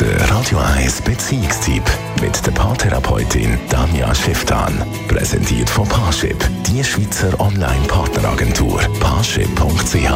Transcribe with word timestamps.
Der 0.00 0.28
Radio 0.28 0.58
1 0.58 1.02
Beziehungstyp 1.02 1.84
mit 2.20 2.44
der 2.44 2.50
Paartherapeutin 2.50 3.56
Danja 3.70 4.12
Schifftan. 4.12 4.84
Präsentiert 5.06 5.70
von 5.70 5.88
Paarship, 5.88 6.36
die 6.66 6.82
Schweizer 6.82 7.38
Online-Partneragentur. 7.38 8.80
Paarship.ch 8.98 10.10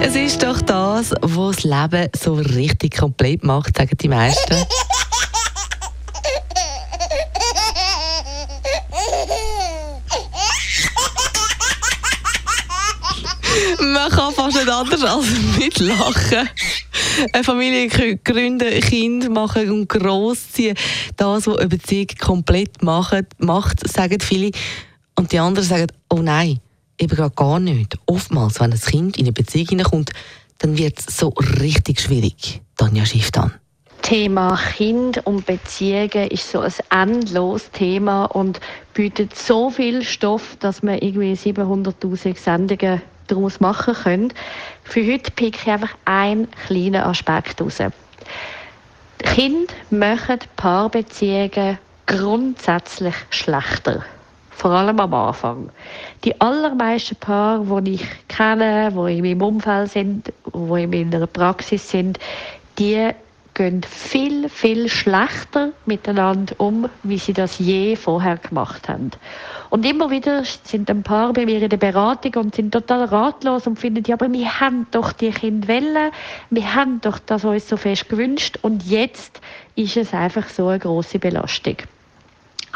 Es 0.00 0.16
ist 0.16 0.42
doch 0.42 0.62
das, 0.62 1.12
was 1.20 1.56
das 1.56 1.64
Leben 1.64 2.08
so 2.16 2.34
richtig 2.34 2.96
komplett 2.96 3.44
macht, 3.44 3.76
sagen 3.76 3.96
die 4.00 4.08
meisten. 4.08 4.56
Man 13.80 14.10
kann 14.10 14.34
fast 14.34 14.56
nicht 14.56 14.68
anders 14.68 15.04
als 15.04 15.26
mitlachen. 15.56 16.48
Eine 17.32 17.44
Familie 17.44 17.88
gründen, 18.18 18.80
Kind 18.80 19.28
machen 19.28 19.70
und 19.70 19.88
großziehen. 19.88 20.76
Das, 21.16 21.46
was 21.46 21.56
eine 21.56 21.68
Beziehung 21.68 22.08
komplett 22.20 22.82
macht, 22.82 23.88
sagen 23.88 24.20
viele. 24.20 24.50
Und 25.16 25.32
die 25.32 25.38
anderen 25.38 25.66
sagen, 25.66 25.86
oh 26.10 26.20
nein, 26.22 26.60
eben 26.98 27.16
gerade 27.16 27.34
gar 27.34 27.60
nicht. 27.60 27.96
Oftmals, 28.06 28.60
wenn 28.60 28.72
ein 28.72 28.80
Kind 28.80 29.16
in 29.16 29.26
eine 29.26 29.32
Beziehung 29.32 29.68
hineinkommt, 29.68 30.10
dann 30.58 30.76
wird 30.76 30.98
es 30.98 31.16
so 31.16 31.28
richtig 31.60 32.00
schwierig. 32.00 32.60
Tanja 32.76 33.06
Schifftan. 33.06 33.52
Thema 34.02 34.56
Kind 34.76 35.24
und 35.26 35.44
Beziehungen 35.44 36.28
ist 36.30 36.50
so 36.50 36.60
ein 36.60 36.72
endloses 36.90 37.70
Thema 37.72 38.26
und 38.26 38.60
bietet 38.94 39.36
so 39.36 39.70
viel 39.70 40.02
Stoff, 40.02 40.56
dass 40.60 40.82
man 40.82 40.98
irgendwie 40.98 41.32
700.000 41.34 42.36
Sendungen 42.36 43.02
daraus 43.28 43.60
machen 43.60 43.94
können. 43.94 44.32
Für 44.84 45.04
heute 45.06 45.30
picke 45.30 45.58
ich 45.62 45.70
einfach 45.70 45.94
einen 46.04 46.48
kleinen 46.66 47.02
Aspekt 47.02 47.60
raus. 47.60 47.78
Kinder 49.18 49.72
machen 49.90 50.38
Paarbeziehungen 50.56 51.78
grundsätzlich 52.06 53.14
schlechter. 53.30 54.04
Vor 54.50 54.72
allem 54.72 54.98
am 54.98 55.14
Anfang. 55.14 55.70
Die 56.24 56.40
allermeisten 56.40 57.14
Paare, 57.16 57.80
die 57.82 57.94
ich 57.94 58.06
kenne, 58.26 58.90
die 58.90 59.18
in 59.18 59.24
meinem 59.24 59.42
Umfeld 59.42 59.92
sind, 59.92 60.32
die 60.52 60.82
in 60.82 60.90
meiner 60.90 61.26
Praxis 61.28 61.88
sind, 61.88 62.18
die 62.78 63.10
gehen 63.58 63.82
viel, 63.82 64.48
viel 64.48 64.88
schlechter 64.88 65.72
miteinander 65.84 66.54
um, 66.58 66.88
wie 67.02 67.18
sie 67.18 67.32
das 67.32 67.58
je 67.58 67.96
vorher 67.96 68.38
gemacht 68.38 68.88
haben. 68.88 69.10
Und 69.68 69.84
immer 69.84 70.10
wieder 70.10 70.44
sind 70.44 70.88
ein 70.88 71.02
paar 71.02 71.32
bei 71.32 71.44
mir 71.44 71.60
in 71.60 71.68
der 71.68 71.76
Beratung 71.76 72.44
und 72.44 72.54
sind 72.54 72.72
total 72.72 73.04
ratlos 73.04 73.66
und 73.66 73.78
finden, 73.78 74.04
ja, 74.06 74.14
aber 74.14 74.32
wir 74.32 74.60
haben 74.60 74.86
doch 74.92 75.12
die 75.12 75.30
Kinder 75.30 75.68
wollen, 75.68 76.12
wir 76.50 76.74
haben 76.74 77.00
doch 77.00 77.18
das 77.18 77.44
uns 77.44 77.68
so 77.68 77.76
fest 77.76 78.08
gewünscht 78.08 78.58
und 78.62 78.84
jetzt 78.84 79.40
ist 79.74 79.96
es 79.96 80.14
einfach 80.14 80.48
so 80.48 80.68
eine 80.68 80.78
große 80.78 81.18
Belastung. 81.18 81.76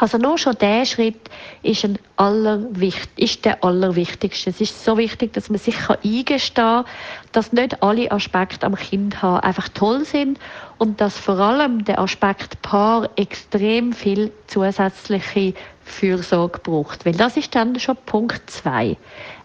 Also 0.02 0.18
nur 0.18 0.36
schon 0.36 0.58
der 0.58 0.84
Schritt 0.84 1.30
ist, 1.62 1.84
ein 1.84 1.96
allerwicht 2.16 3.08
ist 3.14 3.44
der 3.44 3.62
allerwichtigste. 3.62 4.50
Es 4.50 4.60
ist 4.60 4.84
so 4.84 4.98
wichtig, 4.98 5.32
dass 5.32 5.48
man 5.48 5.60
sich 5.60 5.76
eingestehen 5.88 6.82
kann, 6.82 6.84
dass 7.30 7.52
nicht 7.52 7.84
alle 7.84 8.10
Aspekte 8.10 8.66
am 8.66 8.74
Kind 8.74 9.22
haben 9.22 9.38
einfach 9.44 9.68
toll 9.68 10.04
sind 10.04 10.40
und 10.78 11.00
dass 11.00 11.16
vor 11.16 11.38
allem 11.38 11.84
der 11.84 12.00
Aspekt 12.00 12.60
Paar 12.62 13.10
extrem 13.14 13.92
viel 13.92 14.32
zusätzliche 14.48 15.54
Fürsorge 15.84 16.58
braucht. 16.58 17.06
Weil 17.06 17.14
das 17.14 17.36
ist 17.36 17.54
dann 17.54 17.78
schon 17.78 17.96
Punkt 18.04 18.50
zwei. 18.50 18.96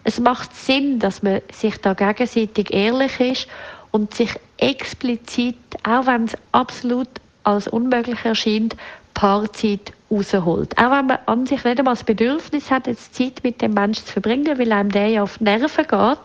Es 0.02 0.18
macht 0.18 0.56
Sinn, 0.56 0.98
dass 0.98 1.22
man 1.22 1.40
sich 1.52 1.76
da 1.76 1.94
gegenseitig 1.94 2.74
ehrlich 2.74 3.20
ist 3.20 3.46
und 3.92 4.12
sich 4.12 4.34
explizit, 4.56 5.56
auch 5.84 6.06
wenn 6.06 6.24
es 6.24 6.36
absolut 6.50 7.08
als 7.44 7.68
unmöglich 7.68 8.24
erscheint, 8.24 8.74
Paarzeit 9.14 9.92
rausholt. 10.10 10.76
Auch 10.78 10.90
wenn 10.90 11.06
man 11.06 11.18
an 11.26 11.46
sich 11.46 11.64
nicht 11.64 11.78
einmal 11.78 11.94
das 11.94 12.04
Bedürfnis 12.04 12.70
hat, 12.70 12.86
jetzt 12.86 13.14
Zeit 13.14 13.40
mit 13.42 13.60
dem 13.62 13.74
Menschen 13.74 14.06
zu 14.06 14.12
verbringen, 14.12 14.58
weil 14.58 14.72
einem 14.72 14.90
der 14.90 15.08
ja 15.08 15.22
auf 15.22 15.38
die 15.38 15.44
Nerven 15.44 15.86
geht, 15.86 16.18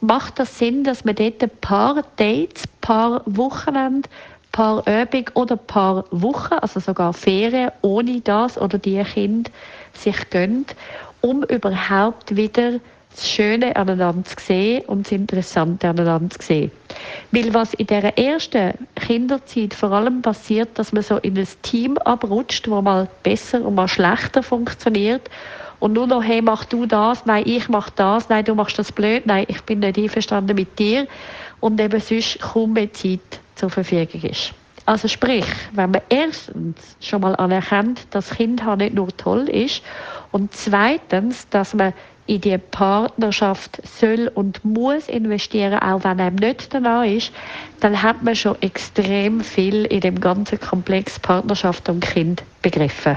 macht 0.00 0.38
das 0.38 0.58
Sinn, 0.58 0.84
dass 0.84 1.04
man 1.04 1.14
dort 1.14 1.42
ein 1.42 1.50
paar 1.60 2.02
Dates, 2.16 2.64
ein 2.64 2.80
paar 2.80 3.22
Wochenende, 3.26 4.08
ein 4.08 4.52
paar 4.52 4.78
Übungen 4.86 5.28
oder 5.34 5.54
ein 5.54 5.66
paar 5.66 6.04
Wochen, 6.10 6.54
also 6.54 6.80
sogar 6.80 7.12
Ferien, 7.12 7.70
ohne 7.82 8.20
das 8.20 8.58
oder 8.58 8.78
die 8.78 9.02
Kind 9.04 9.50
sich 9.92 10.30
gönnt, 10.30 10.74
um 11.20 11.42
überhaupt 11.44 12.34
wieder 12.36 12.80
das 13.14 13.28
Schöne 13.28 13.74
aneinander 13.76 14.24
zu 14.24 14.36
sehen 14.38 14.84
und 14.86 15.06
das 15.06 15.12
Interessante 15.12 15.88
aneinander 15.88 16.30
zu 16.30 16.46
sehen. 16.46 16.70
Weil 17.32 17.52
was 17.52 17.74
in 17.74 17.86
der 17.86 18.16
ersten 18.18 18.74
Kinderzeit 18.94 19.74
vor 19.74 19.92
allem 19.92 20.22
passiert, 20.22 20.78
dass 20.78 20.92
man 20.92 21.02
so 21.02 21.16
in 21.18 21.36
ein 21.36 21.48
Team 21.62 21.98
abrutscht, 21.98 22.68
wo 22.68 22.80
mal 22.82 23.08
besser 23.22 23.64
und 23.64 23.74
mal 23.74 23.88
schlechter 23.88 24.42
funktioniert 24.42 25.28
und 25.80 25.94
nur 25.94 26.06
noch, 26.06 26.22
hey, 26.22 26.42
mach 26.42 26.64
du 26.64 26.86
das, 26.86 27.26
nein, 27.26 27.44
ich 27.46 27.68
mach 27.68 27.90
das, 27.90 28.28
nein, 28.28 28.44
du 28.44 28.54
machst 28.54 28.78
das 28.78 28.92
blöd, 28.92 29.26
nein, 29.26 29.46
ich 29.48 29.62
bin 29.62 29.80
nicht 29.80 29.98
einverstanden 29.98 30.54
mit 30.54 30.78
dir 30.78 31.06
und 31.60 31.80
eben 31.80 32.00
sonst 32.00 32.40
kaum 32.40 32.74
mehr 32.74 32.92
Zeit 32.92 33.40
zur 33.56 33.70
Verfügung 33.70 34.22
ist. 34.22 34.52
Also 34.90 35.06
sprich, 35.06 35.44
wenn 35.70 35.92
man 35.92 36.00
erstens 36.08 36.96
schon 36.98 37.20
mal 37.20 37.36
anerkennt, 37.36 38.08
dass 38.10 38.30
Kind 38.30 38.60
nicht 38.78 38.92
nur 38.92 39.16
toll 39.16 39.48
ist 39.48 39.82
und 40.32 40.52
zweitens, 40.52 41.48
dass 41.48 41.74
man 41.74 41.92
in 42.26 42.40
die 42.40 42.58
Partnerschaft 42.58 43.80
soll 43.86 44.28
und 44.34 44.64
muss 44.64 45.08
investieren, 45.08 45.78
auch 45.78 46.02
wenn 46.02 46.20
einem 46.20 46.34
nicht 46.34 46.74
danach 46.74 47.04
ist, 47.04 47.30
dann 47.78 48.02
hat 48.02 48.24
man 48.24 48.34
schon 48.34 48.60
extrem 48.62 49.42
viel 49.42 49.84
in 49.84 50.00
dem 50.00 50.20
ganzen 50.20 50.58
Komplex 50.58 51.20
Partnerschaft 51.20 51.88
und 51.88 52.00
Kind 52.00 52.42
begriffen. 52.60 53.16